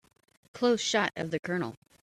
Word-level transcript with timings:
Close 0.51 0.81
shot 0.81 1.11
of 1.15 1.29
the 1.29 1.39
COLONEL. 1.39 1.77